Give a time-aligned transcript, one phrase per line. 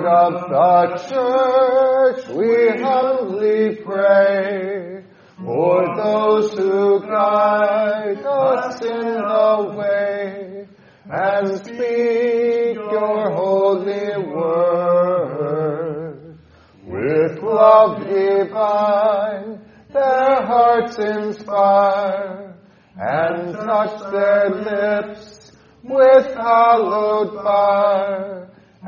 [0.00, 5.04] Lord of the church, we humbly pray
[5.44, 10.68] for those who guide us in the way
[11.10, 15.58] and speak your holy word.
[16.86, 19.60] With love divine,
[19.92, 22.54] their hearts inspire
[22.96, 28.39] and touch their lips with hallowed fire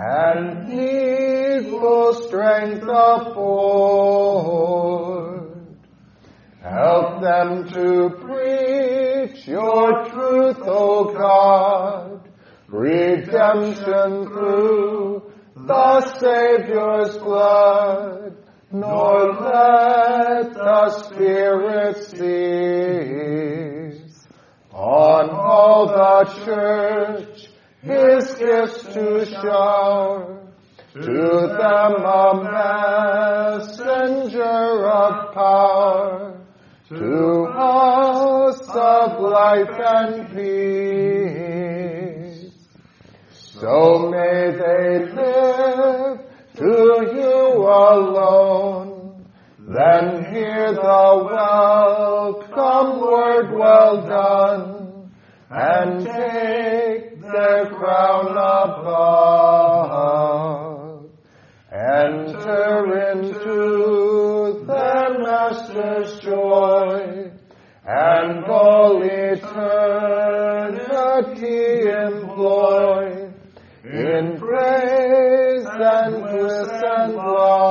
[0.04, 4.42] and needful strength afford.
[6.60, 12.28] Help them to preach your truth, O God,
[12.66, 15.22] redemption through
[15.54, 18.36] the Savior's blood,
[18.72, 23.06] nor let the Spirit cease
[24.72, 27.51] on all the church
[27.82, 30.38] his gifts to shower,
[30.94, 32.34] to them a
[33.58, 36.40] messenger of power,
[36.88, 41.42] to us of life and peace.
[43.30, 46.20] So may they live
[46.54, 46.74] to
[47.16, 49.26] you alone,
[49.58, 55.10] then hear the welcome word well done,
[55.50, 56.81] and take
[57.32, 59.42] their crown above.
[61.72, 67.30] Enter into their master's joy,
[67.86, 69.72] and all eternity
[71.88, 73.32] employ
[73.84, 77.61] in praise and bliss and love.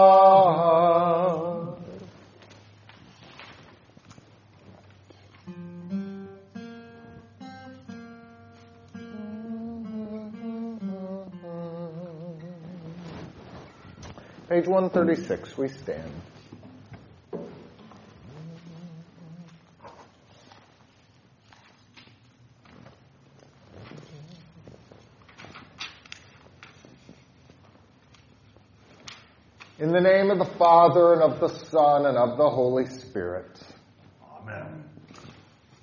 [14.62, 16.12] Page 136, we stand.
[29.80, 33.60] In the name of the Father, and of the Son, and of the Holy Spirit.
[34.44, 34.84] Amen.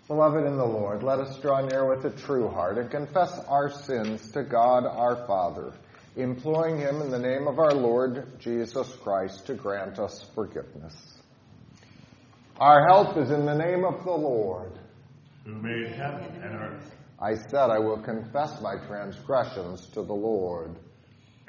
[0.06, 3.72] Beloved in the Lord, let us draw near with a true heart and confess our
[3.72, 5.72] sins to God our Father,
[6.18, 10.94] imploring Him in the name of our Lord Jesus Christ to grant us forgiveness.
[12.60, 14.72] Our help is in the name of the Lord.
[15.44, 16.90] Who made heaven and earth,
[17.20, 20.76] I said, I will confess my transgressions to the Lord.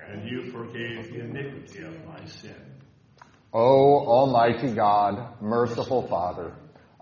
[0.08, 2.56] and you forgave the iniquity of my sin.
[3.54, 6.54] O Almighty God, merciful Father,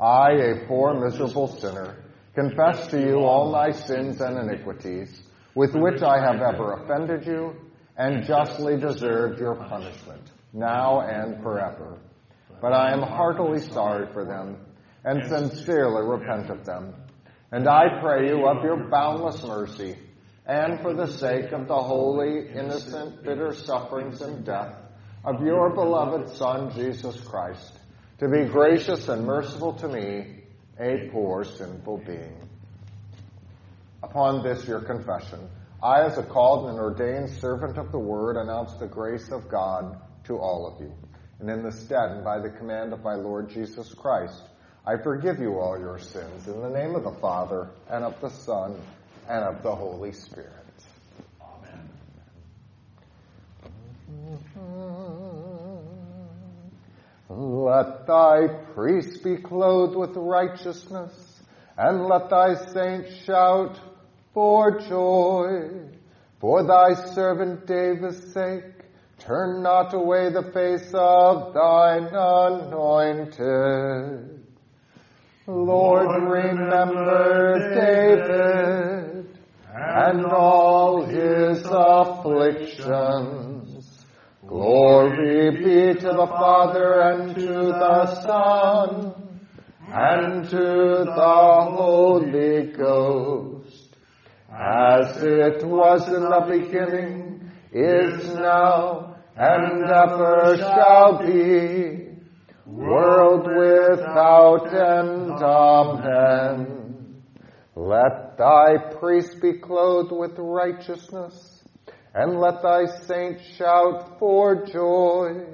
[0.01, 2.03] I, a poor miserable sinner,
[2.33, 5.21] confess to you all my sins and iniquities,
[5.57, 7.55] with which I have ever offended you,
[7.97, 10.21] and justly deserved your punishment,
[10.53, 11.97] now and forever.
[12.61, 14.57] But I am heartily sorry for them,
[15.03, 16.93] and sincerely repent of them.
[17.51, 19.97] And I pray you of your boundless mercy,
[20.45, 24.75] and for the sake of the holy, innocent, bitter sufferings and death
[25.25, 27.79] of your beloved Son, Jesus Christ,
[28.19, 30.43] to be gracious and merciful to me,
[30.79, 32.46] a poor sinful being.
[34.03, 35.49] Upon this, your confession,
[35.81, 39.99] I, as a called and ordained servant of the word, announce the grace of God
[40.25, 40.93] to all of you.
[41.39, 44.43] And in the stead and by the command of my Lord Jesus Christ,
[44.85, 48.29] I forgive you all your sins in the name of the Father, and of the
[48.29, 48.79] Son,
[49.27, 50.53] and of the Holy Spirit.
[51.41, 51.89] Amen.
[57.29, 61.26] Let thy priests be clothed with righteousness,
[61.77, 63.79] and let thy saints shout
[64.33, 65.69] for joy.
[66.39, 68.63] For thy servant David's sake,
[69.19, 73.37] turn not away the face of thine anointed.
[75.47, 79.27] Lord, remember David
[79.73, 82.87] and all his afflictions.
[84.45, 89.26] Glory be to the Father and to the Son
[89.87, 93.95] and to the Holy Ghost,
[94.51, 102.09] as it was in the beginning, is now, and ever shall be,
[102.65, 105.31] world without end.
[105.41, 107.23] Amen.
[107.75, 111.63] Let thy priests be clothed with righteousness,
[112.13, 115.45] and let thy saints shout for joy.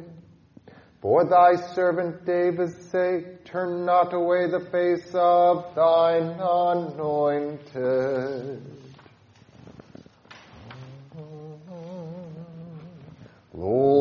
[1.04, 7.44] For thy servant David's sake, turn not away the face of thine anointed.
[13.54, 13.93] be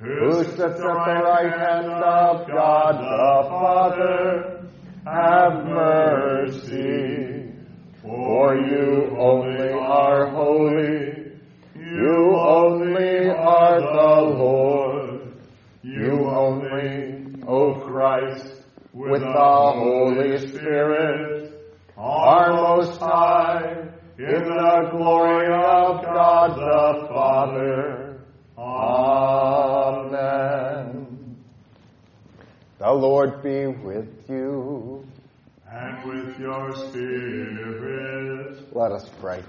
[0.00, 4.66] Who sits at the right hand of God the Father,
[5.04, 7.52] have mercy.
[8.00, 11.32] For you only are holy,
[11.74, 15.34] you only are the Lord,
[15.82, 18.54] you only, O Christ,
[18.94, 21.52] with the Holy Spirit,
[21.98, 23.86] are most high,
[24.16, 28.10] in the glory of God the Father.
[28.56, 29.49] Amen.
[32.80, 35.06] The Lord be with you.
[35.70, 38.74] And with your spirit.
[38.74, 39.42] Let us pray.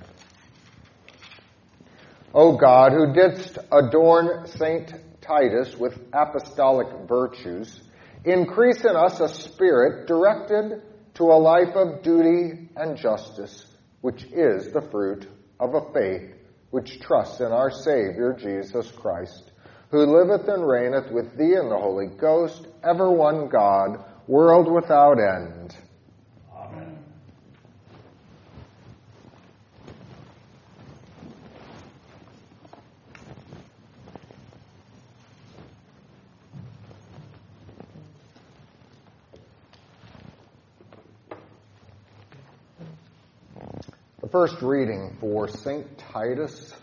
[2.33, 7.79] O God, who didst adorn Saint Titus with apostolic virtues,
[8.25, 10.81] increase in us a spirit directed
[11.13, 13.65] to a life of duty and justice,
[14.01, 15.25] which is the fruit
[15.57, 16.33] of a faith
[16.71, 19.50] which trusts in our Savior Jesus Christ,
[19.91, 25.19] who liveth and reigneth with thee in the Holy Ghost, ever one God, world without
[25.19, 25.75] end.
[26.55, 26.97] Amen.
[44.21, 45.97] The first reading for St.
[45.97, 46.73] Titus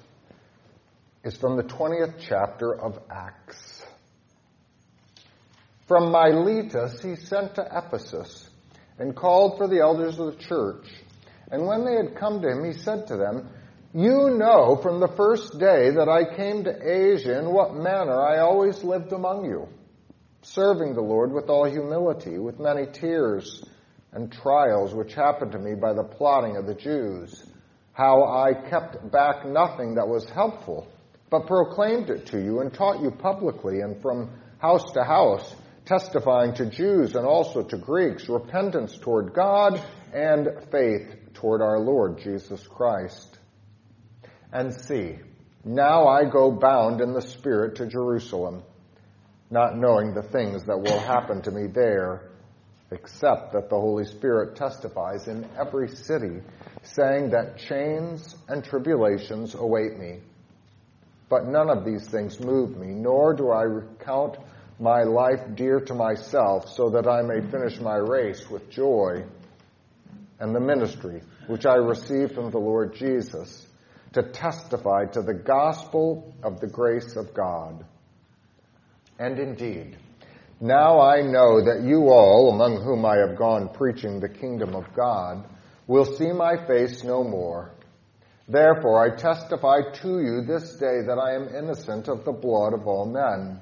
[1.29, 3.85] is from the 20th chapter of Acts.
[5.87, 8.49] From Miletus he sent to Ephesus
[8.99, 10.87] and called for the elders of the church.
[11.51, 13.51] And when they had come to him, he said to them,
[13.93, 18.39] You know from the first day that I came to Asia in what manner I
[18.39, 19.69] always lived among you,
[20.41, 23.63] serving the Lord with all humility, with many tears
[24.13, 27.45] and trials which happened to me by the plotting of the Jews,
[27.93, 30.89] how I kept back nothing that was helpful,
[31.31, 35.55] but proclaimed it to you and taught you publicly and from house to house,
[35.85, 39.83] testifying to Jews and also to Greeks repentance toward God
[40.13, 43.39] and faith toward our Lord Jesus Christ.
[44.53, 45.19] And see,
[45.65, 48.63] now I go bound in the Spirit to Jerusalem,
[49.51, 52.31] not knowing the things that will happen to me there
[52.91, 56.41] except that the Holy Spirit testifies in every city,
[56.83, 60.21] saying that chains and tribulations await me.
[61.29, 63.65] But none of these things move me, nor do I
[64.05, 64.37] count
[64.81, 69.25] my life dear to myself, so that I may finish my race with joy
[70.39, 73.67] and the ministry which I received from the Lord Jesus
[74.13, 77.85] to testify to the gospel of the grace of God.
[79.19, 79.99] And indeed,
[80.61, 84.93] now I know that you all, among whom I have gone preaching the kingdom of
[84.95, 85.45] God,
[85.87, 87.73] will see my face no more.
[88.49, 92.87] Therefore I testify to you this day that I am innocent of the blood of
[92.87, 93.61] all men.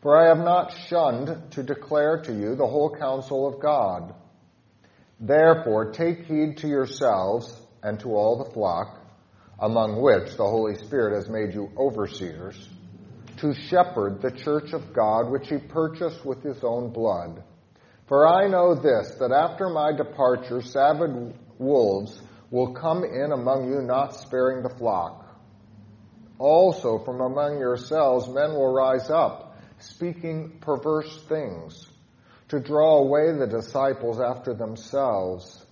[0.00, 4.14] For I have not shunned to declare to you the whole counsel of God.
[5.18, 9.00] Therefore take heed to yourselves and to all the flock,
[9.58, 12.68] among which the Holy Spirit has made you overseers,
[13.38, 17.42] to shepherd the church of God which he purchased with his own blood.
[18.06, 23.82] For I know this, that after my departure savage wolves will come in among you,
[23.82, 25.24] not sparing the flock.
[26.38, 31.88] Also from among yourselves men will rise up, speaking perverse things,
[32.48, 35.64] to draw away the disciples after themselves.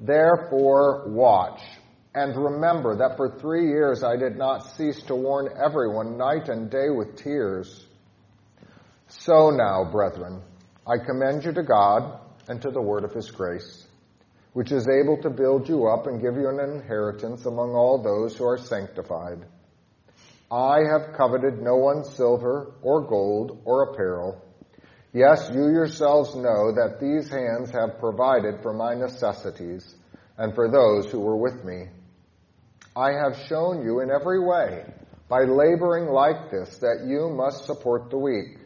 [0.00, 1.60] Therefore watch,
[2.14, 6.70] and remember that for three years I did not cease to warn everyone night and
[6.70, 7.86] day with tears.
[9.08, 10.42] So now, brethren,
[10.86, 13.85] I commend you to God and to the word of his grace,
[14.56, 18.34] which is able to build you up and give you an inheritance among all those
[18.38, 19.44] who are sanctified.
[20.50, 24.42] I have coveted no one's silver or gold or apparel.
[25.12, 29.94] Yes, you yourselves know that these hands have provided for my necessities
[30.38, 31.88] and for those who were with me.
[32.96, 34.86] I have shown you in every way,
[35.28, 38.56] by laboring like this, that you must support the weak.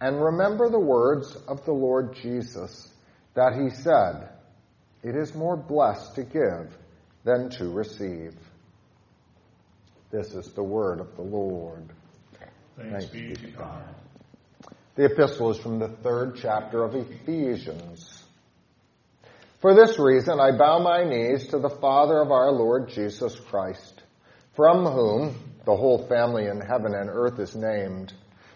[0.00, 2.88] And remember the words of the Lord Jesus,
[3.34, 4.39] that he said,
[5.02, 6.76] It is more blessed to give
[7.24, 8.34] than to receive.
[10.10, 11.88] This is the word of the Lord.
[12.76, 13.84] Thanks, Thanks be to God.
[14.96, 18.24] The epistle is from the third chapter of Ephesians.
[19.60, 24.02] For this reason, I bow my knees to the Father of our Lord Jesus Christ,
[24.54, 28.12] from whom the whole family in heaven and earth is named,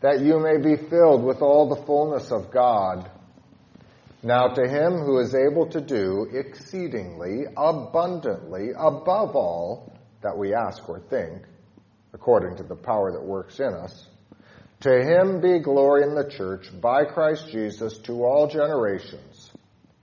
[0.00, 3.10] that you may be filled with all the fullness of God.
[4.22, 10.88] Now to him who is able to do exceedingly abundantly above all that we ask
[10.88, 11.42] or think,
[12.12, 14.08] according to the power that works in us,
[14.80, 19.50] to him be glory in the church by Christ Jesus to all generations,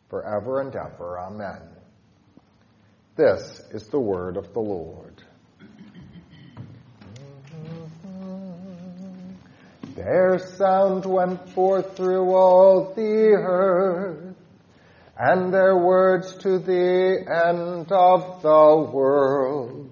[0.10, 1.20] forever and ever.
[1.20, 1.62] Amen.
[3.16, 5.15] This is the word of the Lord.
[9.96, 14.36] Their sound went forth through all the earth,
[15.18, 19.90] and their words to the end of the world.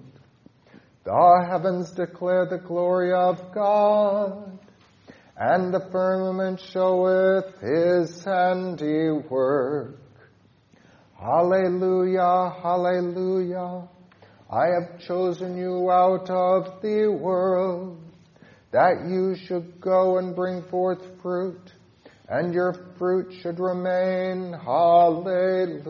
[1.04, 4.54] The heavens declare the glory of God
[5.36, 9.98] and the firmament showeth his handiwork.
[11.18, 13.88] Hallelujah, hallelujah.
[14.50, 18.03] I have chosen you out of the world,
[18.74, 21.72] that you should go and bring forth fruit,
[22.28, 24.52] and your fruit should remain.
[24.52, 25.84] Hallelujah.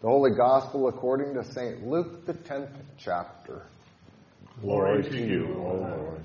[0.00, 1.86] The Holy Gospel according to St.
[1.86, 3.62] Luke, the 10th chapter.
[4.60, 6.24] Glory to you, O Lord.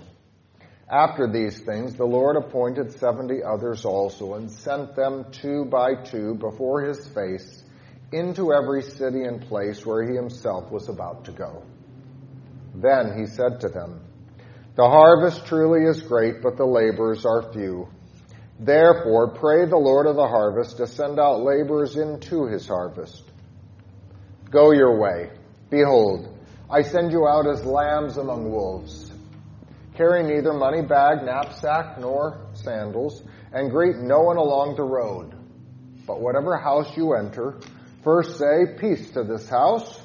[0.89, 6.33] After these things, the Lord appointed seventy others also, and sent them two by two
[6.33, 7.61] before his face
[8.11, 11.61] into every city and place where he himself was about to go.
[12.81, 14.01] Then he said to them,
[14.75, 17.89] The harvest truly is great, but the laborers are few.
[18.59, 23.23] Therefore, pray the Lord of the harvest to send out laborers into his harvest.
[24.49, 25.29] Go your way.
[25.69, 26.37] Behold,
[26.69, 29.11] I send you out as lambs among wolves.
[29.95, 33.21] Carry neither money bag, knapsack, nor sandals,
[33.51, 35.33] and greet no one along the road.
[36.07, 37.59] But whatever house you enter,
[38.03, 39.98] first say, Peace to this house.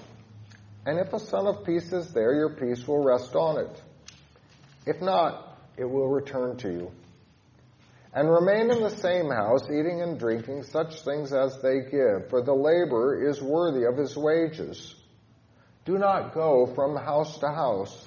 [0.86, 3.82] And if a son of peace is there, your peace will rest on it.
[4.86, 6.92] If not, it will return to you.
[8.12, 12.42] And remain in the same house, eating and drinking such things as they give, for
[12.42, 14.94] the laborer is worthy of his wages.
[15.84, 18.06] Do not go from house to house.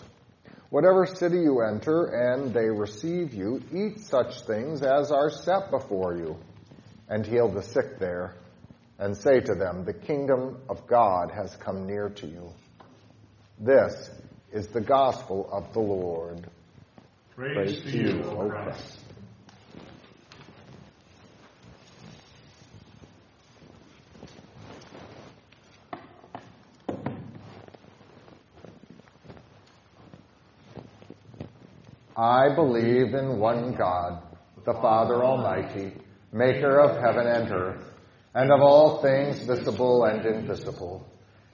[0.69, 6.15] Whatever city you enter and they receive you, eat such things as are set before
[6.15, 6.37] you,
[7.09, 8.35] and heal the sick there,
[8.99, 12.53] and say to them, The kingdom of God has come near to you.
[13.59, 14.11] This
[14.51, 16.47] is the gospel of the Lord.
[17.35, 18.79] Praise, Praise to you, O Christ.
[18.79, 18.99] Christ.
[32.15, 34.23] I believe in one God,
[34.65, 35.93] the Father Almighty,
[36.31, 37.83] maker of heaven and earth,
[38.33, 41.07] and of all things visible and invisible,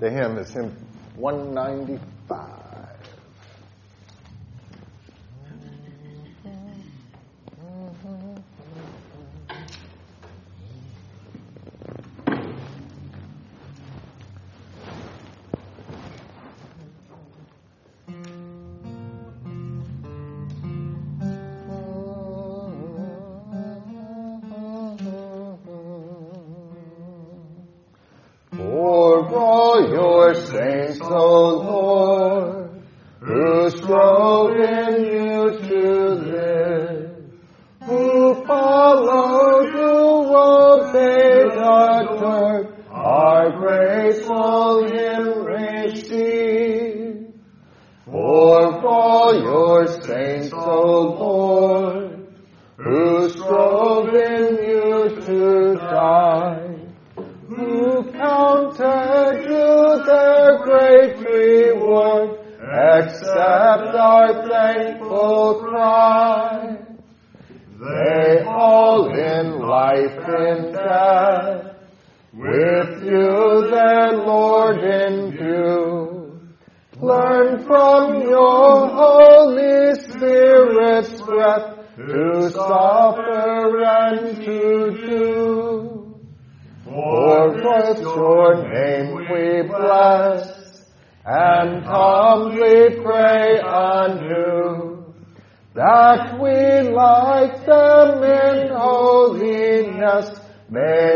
[0.00, 0.72] The hymn is hymn
[1.16, 2.69] 195.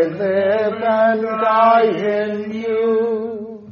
[0.09, 1.91] Live and die
[2.23, 3.71] in you.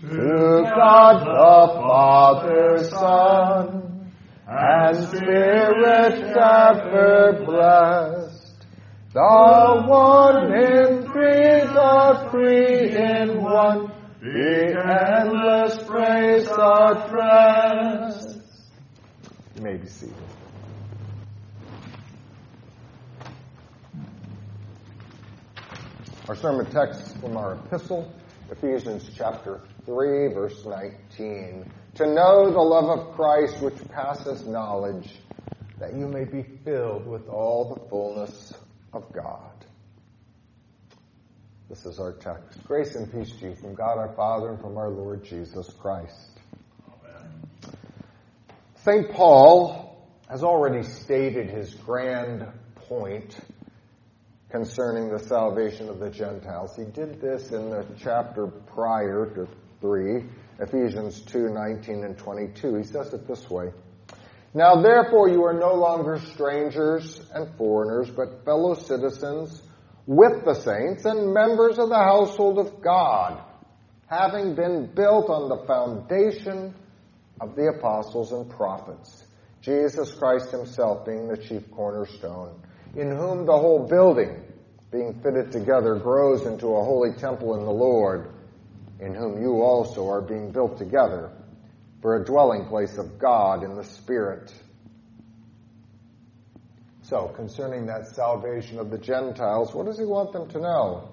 [0.00, 4.12] To God the Father, Son,
[4.48, 8.66] and Spirit ever blessed,
[9.12, 14.74] the one in three, the three in one, the
[15.20, 18.14] endless praise address.
[19.56, 20.29] You may be seated.
[26.30, 28.08] Our sermon text from our epistle,
[28.52, 31.68] Ephesians chapter 3, verse 19.
[31.96, 35.10] To know the love of Christ which passes knowledge,
[35.80, 38.52] that you may be filled with all the fullness
[38.92, 39.50] of God.
[41.68, 42.62] This is our text.
[42.62, 46.30] Grace and peace to you from God our Father and from our Lord Jesus Christ.
[48.84, 49.10] St.
[49.10, 53.36] Paul has already stated his grand point
[54.50, 56.76] concerning the salvation of the Gentiles.
[56.76, 59.48] He did this in the chapter prior to
[59.80, 60.24] 3,
[60.58, 62.76] Ephesians 2 19 and 22.
[62.76, 63.72] He says it this way.
[64.52, 69.62] Now therefore you are no longer strangers and foreigners, but fellow citizens
[70.06, 73.40] with the saints and members of the household of God,
[74.08, 76.74] having been built on the foundation
[77.40, 79.24] of the apostles and prophets,
[79.62, 82.60] Jesus Christ himself being the chief cornerstone,
[82.96, 84.42] in whom the whole building,
[84.90, 88.32] being fitted together, grows into a holy temple in the Lord,
[88.98, 91.30] in whom you also are being built together
[92.02, 94.52] for a dwelling place of God in the Spirit.
[97.02, 101.08] So, concerning that salvation of the Gentiles, what does he want them to know?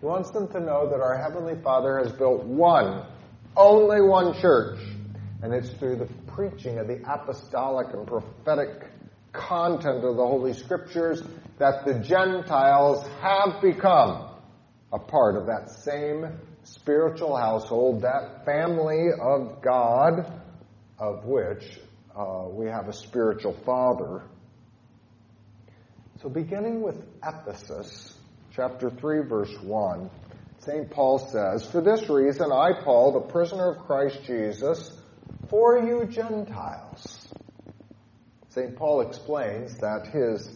[0.00, 3.04] He wants them to know that our Heavenly Father has built one,
[3.56, 4.78] only one church,
[5.42, 8.88] and it's through the preaching of the apostolic and prophetic
[9.32, 11.22] content of the Holy Scriptures
[11.58, 14.28] that the Gentiles have become
[14.92, 16.26] a part of that same
[16.64, 20.40] spiritual household, that family of God,
[20.98, 21.80] of which
[22.16, 24.22] uh, we have a spiritual father.
[26.22, 28.16] So, beginning with Ephesus,
[28.54, 30.10] chapter 3, verse 1,
[30.58, 30.90] St.
[30.90, 34.92] Paul says, For this reason, I, Paul, the prisoner of Christ Jesus,
[35.48, 37.11] for you Gentiles.
[38.54, 38.76] St.
[38.76, 40.46] Paul explains that his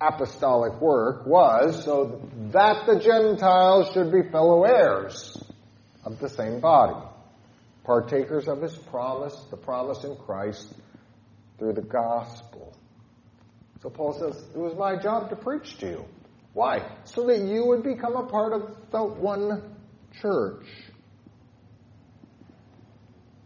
[0.00, 5.40] apostolic work was so that the Gentiles should be fellow heirs
[6.04, 7.06] of the same body,
[7.84, 10.74] partakers of his promise, the promise in Christ,
[11.58, 12.76] through the gospel.
[13.80, 16.04] So Paul says, It was my job to preach to you.
[16.52, 16.84] Why?
[17.04, 19.76] So that you would become a part of the one
[20.20, 20.66] church.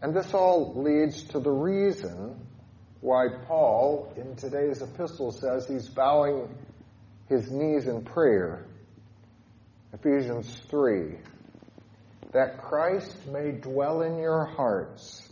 [0.01, 2.39] And this all leads to the reason
[3.01, 6.49] why Paul, in today's epistle, says he's bowing
[7.29, 8.65] his knees in prayer.
[9.93, 11.15] Ephesians 3
[12.35, 15.29] that Christ may dwell in your hearts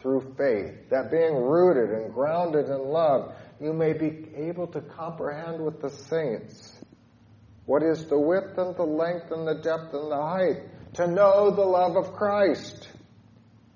[0.00, 5.64] through faith, that being rooted and grounded in love, you may be able to comprehend
[5.64, 6.76] with the saints
[7.64, 11.50] what is the width and the length and the depth and the height, to know
[11.50, 12.90] the love of Christ,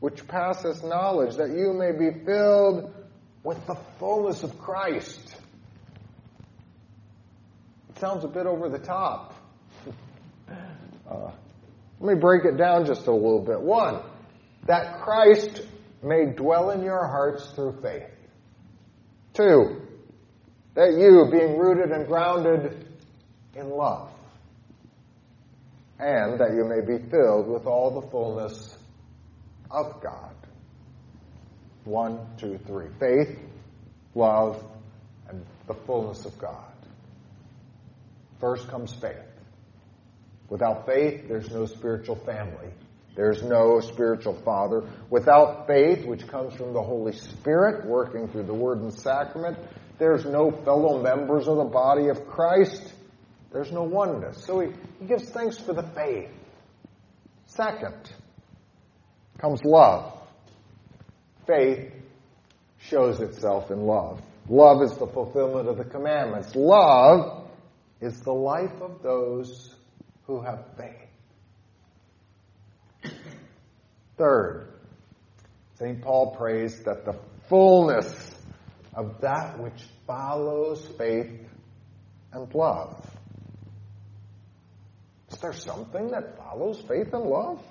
[0.01, 2.93] which passes knowledge, that you may be filled
[3.49, 5.35] with the fullness of Christ.
[7.89, 9.35] It sounds a bit over the top.
[11.11, 11.31] Uh,
[12.01, 13.59] let me break it down just a little bit.
[13.59, 14.03] One,
[14.67, 15.63] that Christ
[16.03, 18.11] may dwell in your hearts through faith.
[19.33, 19.81] Two,
[20.75, 22.87] that you, being rooted and grounded
[23.55, 24.11] in love,
[25.99, 28.77] and that you may be filled with all the fullness
[29.71, 30.35] of God.
[31.88, 32.88] One, two, three.
[33.01, 33.38] Faith,
[34.14, 34.62] love,
[35.27, 36.70] and the fullness of God.
[38.40, 39.16] First comes faith.
[40.51, 42.68] Without faith, there's no spiritual family.
[43.16, 44.85] There's no spiritual father.
[45.09, 49.57] Without faith, which comes from the Holy Spirit working through the Word and Sacrament,
[49.98, 52.92] there's no fellow members of the body of Christ.
[53.51, 54.44] There's no oneness.
[54.44, 56.29] So he, he gives thanks for the faith.
[57.46, 58.12] Second
[59.40, 60.18] comes love.
[61.49, 61.91] Faith
[62.77, 64.21] shows itself in love.
[64.51, 66.55] Love is the fulfillment of the commandments.
[66.55, 67.49] Love
[68.03, 69.75] is the life of those
[70.27, 71.09] who have faith.
[74.19, 74.69] Third,
[75.79, 76.03] St.
[76.03, 78.31] Paul prays that the fullness
[78.95, 81.31] of that which follows faith
[82.33, 83.09] and love.
[85.33, 87.63] Is there something that follows faith and love?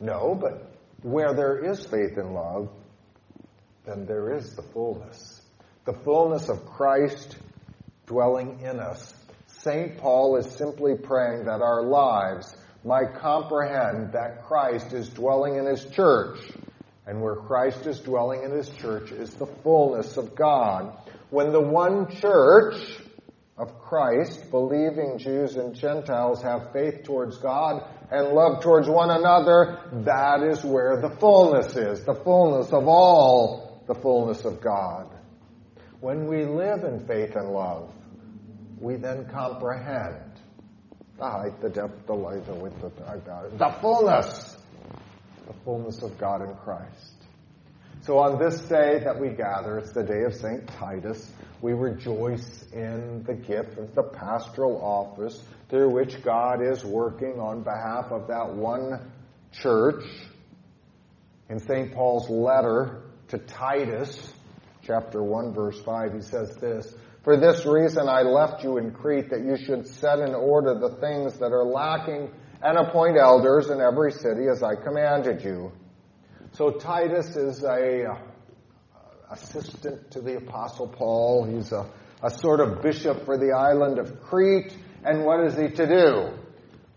[0.00, 2.68] No, but where there is faith and love,
[3.84, 5.42] then there is the fullness.
[5.84, 7.36] The fullness of Christ
[8.06, 9.14] dwelling in us
[9.66, 9.98] St.
[9.98, 12.54] Paul is simply praying that our lives
[12.84, 16.38] might comprehend that Christ is dwelling in his church.
[17.04, 20.96] And where Christ is dwelling in his church is the fullness of God.
[21.30, 22.76] When the one church
[23.58, 29.80] of Christ, believing Jews and Gentiles, have faith towards God and love towards one another,
[30.04, 35.08] that is where the fullness is, the fullness of all the fullness of God.
[36.00, 37.92] When we live in faith and love,
[38.78, 40.20] we then comprehend
[41.18, 42.90] the height, the depth, the light, the width, the,
[43.56, 44.56] the fullness,
[45.46, 47.14] the fullness of God in Christ.
[48.02, 50.66] So on this day that we gather, it's the day of St.
[50.78, 57.40] Titus, we rejoice in the gift of the pastoral office through which God is working
[57.40, 59.12] on behalf of that one
[59.52, 60.04] church.
[61.48, 61.92] In St.
[61.92, 64.32] Paul's letter to Titus,
[64.82, 66.94] chapter 1, verse 5, he says this
[67.26, 70.90] for this reason I left you in Crete, that you should set in order the
[71.00, 72.30] things that are lacking
[72.62, 75.72] and appoint elders in every city as I commanded you.
[76.52, 78.18] So Titus is a uh,
[79.32, 81.42] assistant to the apostle Paul.
[81.52, 81.90] He's a,
[82.22, 84.72] a sort of bishop for the island of Crete.
[85.06, 86.30] And what is he to do?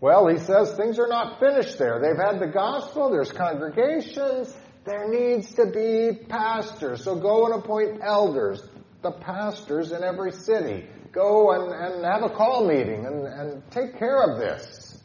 [0.00, 2.00] Well, he says things are not finished there.
[2.00, 4.52] They've had the gospel, there's congregations,
[4.84, 7.04] there needs to be pastors.
[7.04, 8.62] So go and appoint elders
[9.02, 10.86] the pastors in every city.
[11.12, 14.98] Go and, and have a call meeting and, and take care of this.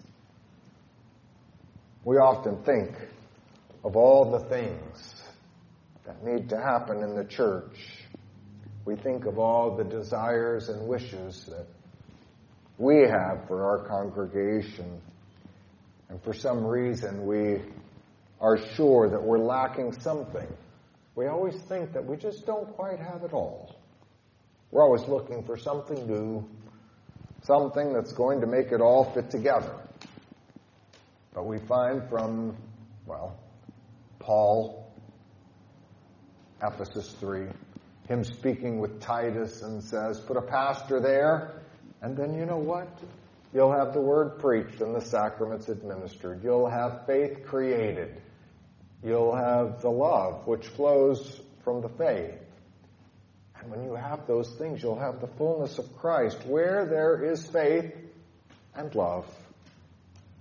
[2.04, 2.96] We often think
[3.84, 5.24] of all the things
[6.06, 7.78] that need to happen in the church.
[8.84, 11.68] We think of all the desires and wishes that
[12.78, 15.02] we have for our congregation.
[16.10, 17.62] And for some reason, we
[18.42, 20.48] are sure that we're lacking something.
[21.16, 23.76] We always think that we just don't quite have it all.
[24.72, 26.46] We're always looking for something new,
[27.44, 29.74] something that's going to make it all fit together.
[31.34, 32.58] But we find from,
[33.06, 33.40] well,
[34.20, 34.92] Paul,
[36.62, 37.48] Ephesus 3,
[38.10, 41.65] him speaking with Titus and says, put a pastor there,
[42.02, 42.88] and then you know what?
[43.54, 46.44] You'll have the word preached and the sacraments administered.
[46.44, 48.22] You'll have faith created.
[49.02, 52.38] You'll have the love which flows from the faith.
[53.60, 56.46] And when you have those things, you'll have the fullness of Christ.
[56.46, 57.94] Where there is faith
[58.76, 59.26] and love,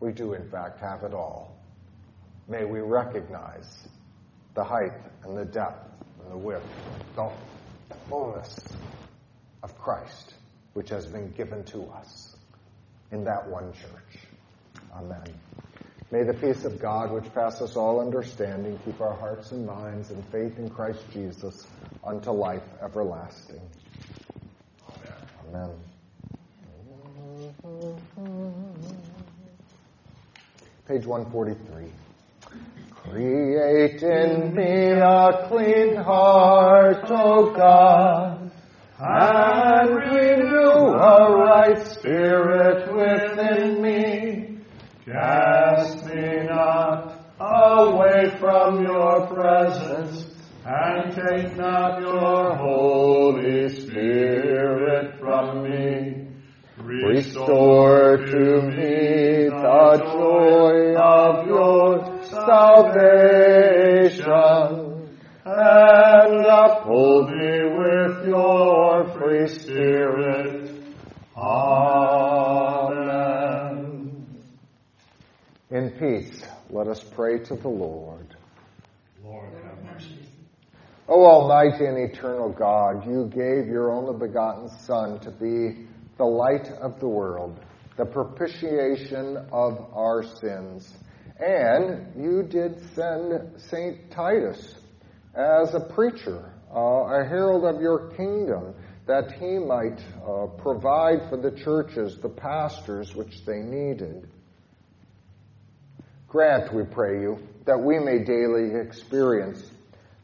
[0.00, 1.56] we do in fact have it all.
[2.48, 3.88] may we recognize
[4.54, 4.92] the height
[5.24, 5.88] and the depth
[6.22, 6.64] and the width,
[7.16, 7.30] the
[8.08, 8.58] fullness
[9.62, 10.33] of Christ,
[10.74, 12.36] which has been given to us
[13.10, 14.20] in that one church.
[14.94, 15.24] Amen.
[16.10, 20.22] May the peace of God, which passes all understanding, keep our hearts and minds in
[20.24, 21.66] faith in Christ Jesus
[22.04, 23.60] unto life everlasting.
[25.48, 25.70] Amen.
[30.86, 31.86] Page 143.
[32.90, 38.33] Create in me a clean heart, O God,
[39.06, 44.60] and renew a right spirit within me.
[45.04, 50.26] Cast me not away from your presence,
[50.64, 56.28] and take not your Holy Spirit from me.
[56.78, 63.50] Restore to me the joy of your salvation,
[65.44, 67.63] and uphold me
[68.34, 70.70] your free spirit.
[71.36, 72.96] Amen.
[75.70, 78.36] In peace, let us pray to the Lord.
[79.22, 80.18] Lord, have mercy.
[81.08, 85.86] O Almighty and eternal God, you gave your only begotten Son to be
[86.18, 87.60] the light of the world,
[87.96, 90.92] the propitiation of our sins.
[91.38, 94.10] And you did send St.
[94.10, 94.74] Titus
[95.36, 98.74] as a preacher, uh, a herald of your kingdom,
[99.06, 104.28] that he might uh, provide for the churches the pastors which they needed.
[106.26, 109.62] Grant, we pray you, that we may daily experience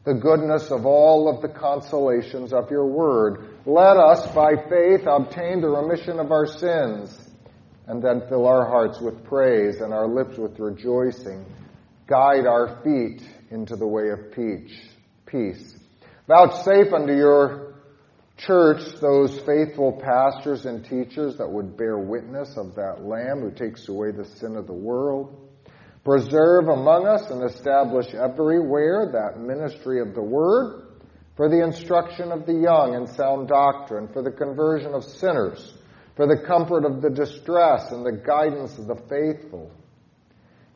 [0.03, 3.59] the goodness of all of the consolations of your word.
[3.65, 7.29] Let us, by faith, obtain the remission of our sins,
[7.85, 11.45] and then fill our hearts with praise and our lips with rejoicing.
[12.07, 14.75] Guide our feet into the way of peace,
[15.25, 15.75] peace.
[16.27, 17.73] Vouchsafe unto your
[18.37, 23.87] church those faithful pastors and teachers that would bear witness of that Lamb who takes
[23.89, 25.49] away the sin of the world.
[26.03, 30.87] Preserve among us and establish everywhere that ministry of the Word
[31.35, 35.73] for the instruction of the young in sound doctrine, for the conversion of sinners,
[36.15, 39.71] for the comfort of the distressed and the guidance of the faithful.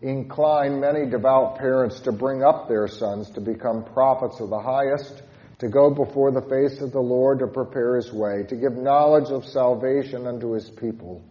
[0.01, 5.23] Incline many devout parents to bring up their sons to become prophets of the highest,
[5.59, 9.29] to go before the face of the Lord to prepare his way, to give knowledge
[9.29, 11.23] of salvation unto his people.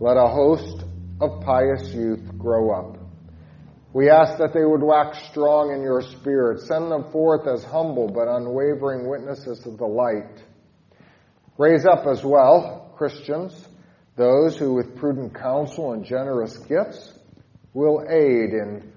[0.00, 0.84] Let a host
[1.20, 2.98] of pious youth grow up.
[3.92, 6.62] We ask that they would wax strong in your spirit.
[6.62, 10.42] Send them forth as humble but unwavering witnesses of the light.
[11.58, 13.68] Raise up as well Christians,
[14.16, 17.12] those who with prudent counsel and generous gifts
[17.72, 18.92] will aid in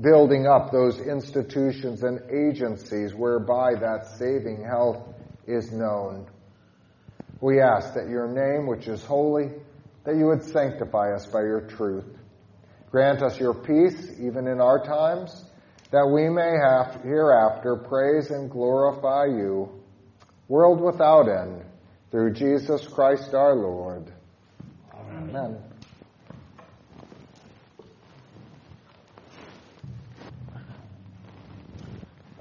[0.00, 5.02] building up those institutions and agencies whereby that saving health
[5.46, 6.26] is known.
[7.40, 9.50] We ask that your name, which is holy,
[10.04, 12.06] that you would sanctify us by your truth.
[12.90, 15.44] Grant us your peace, even in our times,
[15.90, 19.68] that we may have hereafter praise and glorify you,
[20.48, 21.64] world without end,
[22.10, 24.12] through Jesus Christ our Lord.
[24.92, 25.30] Amen.
[25.30, 25.73] Amen.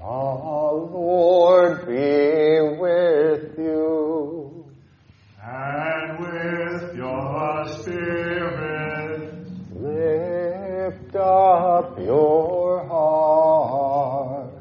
[0.03, 4.65] The Lord be with you.
[5.41, 9.31] And with your spirit,
[9.73, 14.51] Lift up your hearts.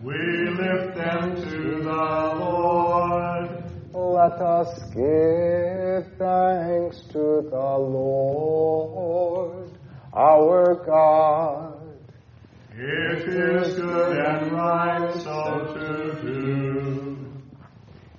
[0.00, 3.48] we lift them to the Lord.
[3.92, 9.70] Let us give thanks to the Lord
[10.14, 10.81] our.
[13.24, 17.18] It is good and right so to do.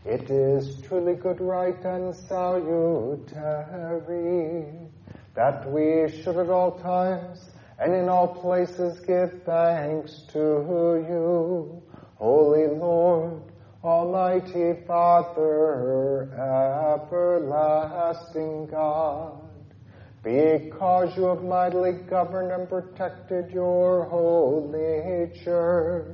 [0.06, 3.18] It is truly good, right, and salutary
[5.36, 10.40] that we should at all times and in all places give thanks to
[11.10, 11.84] you,
[12.16, 13.42] Holy Lord,
[13.84, 16.32] Almighty Father,
[17.04, 19.43] everlasting God.
[20.24, 26.08] Because you have mightily governed and protected your holy church,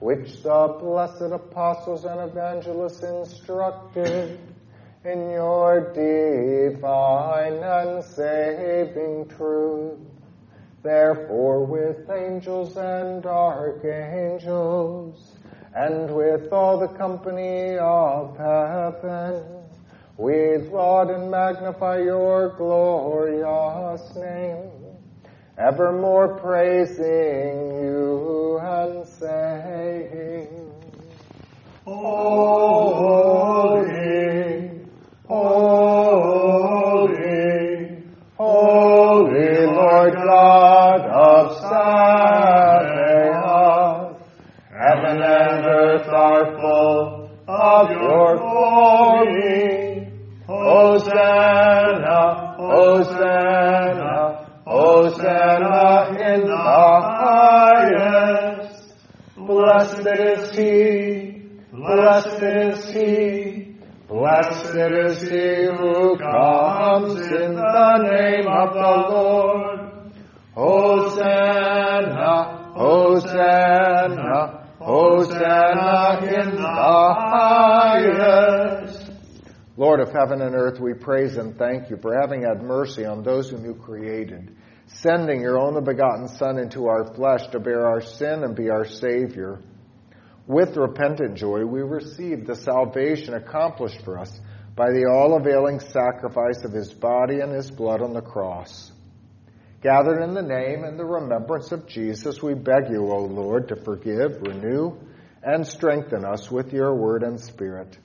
[0.00, 4.40] which the blessed apostles and evangelists instructed
[5.04, 10.00] in your divine and saving truth.
[10.82, 14.50] Therefore, with angels and archangels,
[15.72, 19.59] and with all the company of heaven,
[20.20, 24.70] we laud and magnify your glorious name
[25.56, 28.39] evermore praising you
[62.00, 63.76] blessed is he,
[64.08, 69.80] blessed is he who comes in the name of the Lord.
[70.54, 71.62] Hosanna,
[72.74, 74.38] Hosanna,
[74.78, 79.10] Hosanna in the highest.
[79.76, 83.22] Lord of heaven and earth, we praise and thank you for having had mercy on
[83.22, 88.00] those whom you created, sending your only begotten Son into our flesh to bear our
[88.00, 89.60] sin and be our Savior.
[90.46, 94.40] With repentant joy, we receive the salvation accomplished for us
[94.74, 98.90] by the all availing sacrifice of his body and his blood on the cross.
[99.82, 103.76] Gathered in the name and the remembrance of Jesus, we beg you, O Lord, to
[103.76, 104.96] forgive, renew,
[105.42, 107.96] and strengthen us with your word and spirit.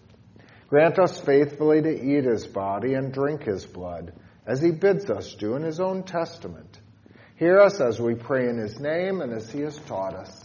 [0.67, 4.13] Grant us faithfully to eat his body and drink his blood,
[4.45, 6.79] as he bids us do in his own testament.
[7.35, 10.44] Hear us as we pray in his name and as he has taught us.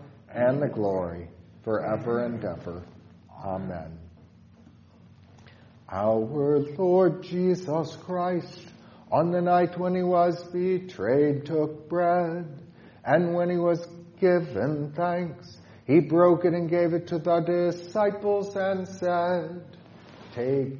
[0.33, 1.27] and the glory,
[1.63, 2.83] forever and ever.
[3.43, 3.97] Amen.
[5.89, 8.67] Our Lord Jesus Christ,
[9.11, 12.47] on the night when he was betrayed, took bread,
[13.03, 13.85] and when he was
[14.19, 19.65] given thanks, he broke it and gave it to the disciples and said,
[20.33, 20.77] Take,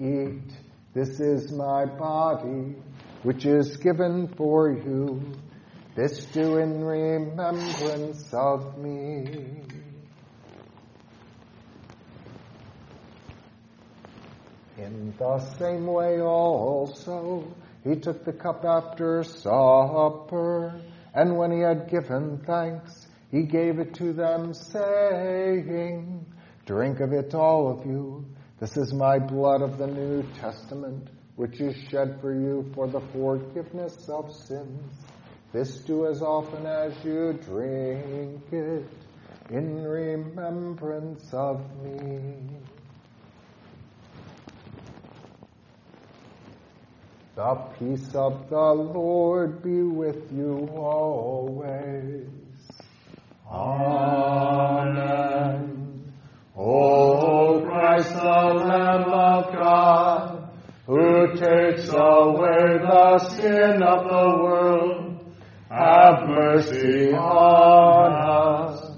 [0.00, 0.50] eat,
[0.94, 2.76] this is my body,
[3.22, 5.20] which is given for you.
[5.98, 9.64] This do in remembrance of me.
[14.76, 20.80] In the same way also, he took the cup after supper,
[21.14, 26.24] and when he had given thanks, he gave it to them, saying,
[26.64, 28.24] Drink of it, all of you.
[28.60, 33.00] This is my blood of the New Testament, which is shed for you for the
[33.12, 35.07] forgiveness of sins.
[35.50, 38.86] This do as often as you drink it
[39.48, 42.34] in remembrance of me.
[47.34, 52.26] The peace of the Lord be with you always.
[53.50, 54.92] Amen.
[56.54, 60.50] O Christ, the Lamb of God,
[60.84, 65.07] who takes away the sin of the world,
[65.78, 68.90] have mercy on us.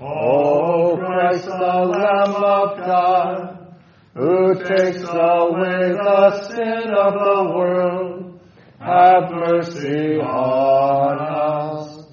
[0.00, 3.76] O Christ, the Lamb of God,
[4.14, 8.40] who takes away the sin of the world,
[8.78, 12.06] have mercy on us.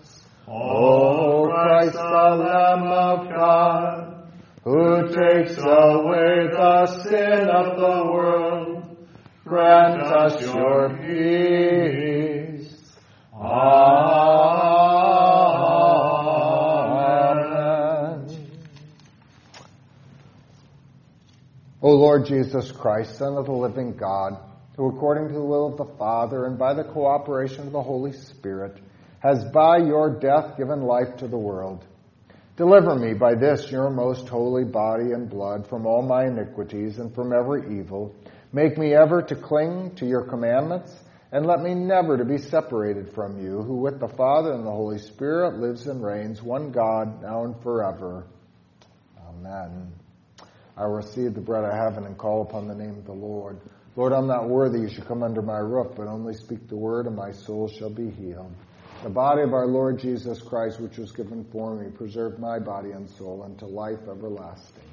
[0.47, 4.31] O Christ, the Lamb of God,
[4.65, 8.97] who takes away the sin of the world,
[9.45, 12.19] grant us your peace.
[13.41, 14.08] Amen.
[21.81, 24.37] O Lord Jesus Christ, Son of the living God,
[24.75, 28.11] who according to the will of the Father and by the cooperation of the Holy
[28.11, 28.81] Spirit
[29.19, 31.85] has by your death given life to the world,
[32.57, 37.15] deliver me by this your most holy body and blood from all my iniquities and
[37.15, 38.13] from every evil.
[38.51, 40.93] Make me ever to cling to your commandments
[41.31, 44.71] and let me never to be separated from you, who with the Father and the
[44.71, 48.25] Holy Spirit lives and reigns, one God, now and forever.
[49.29, 49.98] Amen.
[50.79, 53.59] I will receive the bread of heaven and call upon the name of the Lord.
[53.97, 57.05] Lord, I'm not worthy you should come under my roof, but only speak the word,
[57.05, 58.55] and my soul shall be healed.
[59.03, 62.91] The body of our Lord Jesus Christ, which was given for me, preserve my body
[62.91, 64.83] and soul unto life everlasting.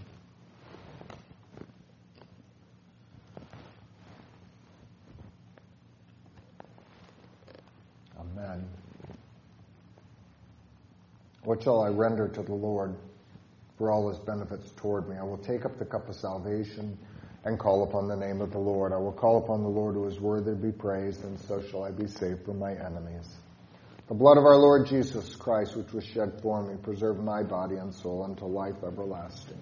[8.19, 8.69] Amen.
[11.45, 12.97] What shall I render to the Lord
[13.77, 15.17] for all his benefits toward me?
[15.17, 16.99] I will take up the cup of salvation
[17.45, 18.93] and call upon the name of the Lord.
[18.93, 21.85] I will call upon the Lord who is worthy to be praised, and so shall
[21.85, 23.37] I be saved from my enemies.
[24.09, 27.77] The blood of our Lord Jesus Christ, which was shed for me, preserve my body
[27.77, 29.61] and soul unto life everlasting.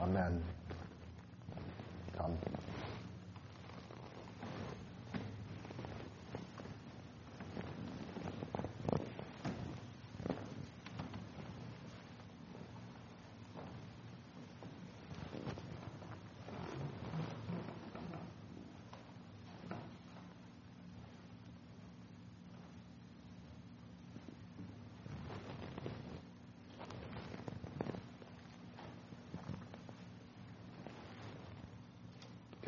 [0.00, 0.42] Amen.
[2.16, 2.36] Come.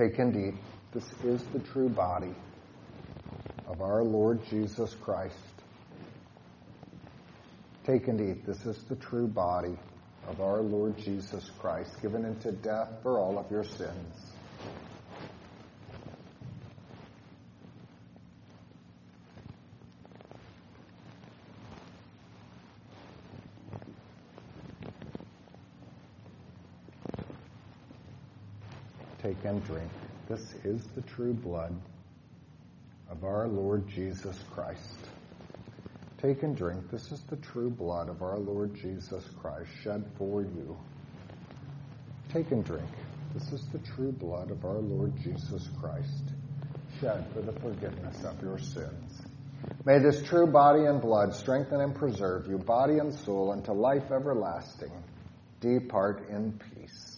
[0.05, 0.61] Take and eat.
[0.93, 2.35] This is the true body
[3.67, 5.63] of our Lord Jesus Christ.
[7.87, 8.45] Take and eat.
[8.45, 9.79] This is the true body
[10.29, 14.24] of our Lord Jesus Christ, given into death for all of your sins.
[29.25, 29.91] Take and drink.
[30.29, 31.75] This is the true blood
[33.11, 34.99] of our Lord Jesus Christ.
[36.19, 36.91] Take and drink.
[36.91, 40.77] This is the true blood of our Lord Jesus Christ shed for you.
[42.35, 42.91] Take and drink.
[43.33, 46.25] This is the true blood of our Lord Jesus Christ
[47.01, 49.23] shed for the forgiveness of your sins.
[49.87, 54.11] May this true body and blood strengthen and preserve you, body and soul, unto life
[54.11, 54.93] everlasting.
[55.63, 57.15] Depart in peace.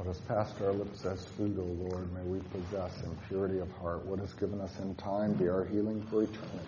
[0.00, 0.16] What
[0.62, 4.04] our lips as food, O Lord, may we possess in purity of heart.
[4.04, 6.66] What is given us in time be our healing for eternity.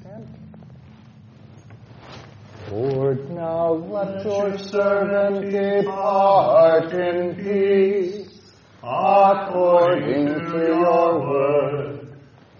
[0.00, 0.26] Stand.
[3.76, 8.26] Let your servant depart in peace,
[8.82, 12.16] according to your word.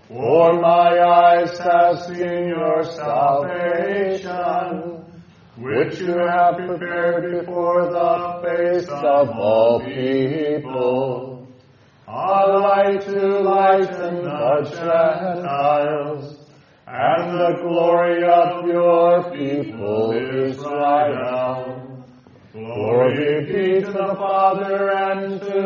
[0.08, 4.26] For my eyes have seen your salvation,
[5.56, 11.48] which you have prepared before the face of all people,
[12.06, 16.15] a light to lighten the Gentiles,
[17.08, 21.56] and the glory of your people Israel.
[22.52, 25.62] Glory be to the Father and to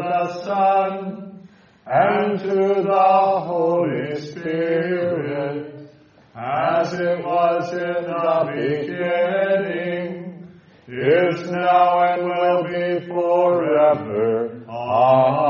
[0.00, 1.48] the Son
[1.84, 5.90] and to the Holy Spirit,
[6.34, 10.08] as it was in the beginning,
[10.88, 14.64] is now and will be forever.
[14.68, 15.47] Amen.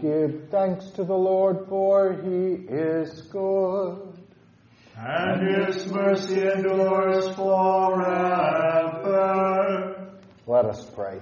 [0.00, 4.12] Give thanks to the Lord, for he is good.
[4.96, 8.14] And his mercy endures forever.
[10.46, 11.20] Let us pray.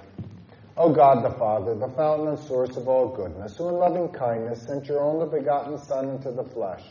[0.77, 4.63] O God the Father, the fountain and source of all goodness, who in loving kindness
[4.63, 6.85] sent your only begotten Son into the flesh,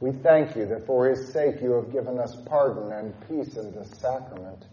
[0.00, 3.72] we thank you that for his sake you have given us pardon and peace in
[3.72, 4.64] this sacrament.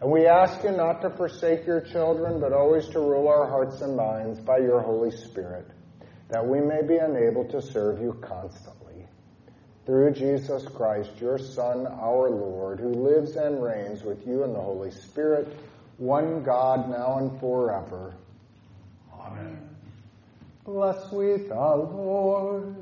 [0.00, 3.80] And we ask you not to forsake your children, but always to rule our hearts
[3.80, 5.66] and minds by your Holy Spirit,
[6.28, 9.06] that we may be enabled to serve you constantly.
[9.86, 14.60] Through Jesus Christ, your Son, our Lord, who lives and reigns with you in the
[14.60, 15.48] Holy Spirit,
[15.98, 18.14] one God, now and forever.
[19.20, 19.68] Amen.
[20.64, 22.74] Bless we the Lord.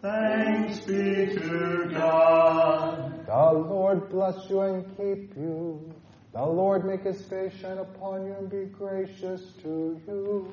[0.00, 3.26] Thanks be to God.
[3.26, 5.92] The Lord bless you and keep you.
[6.32, 10.52] The Lord make his face shine upon you and be gracious to you.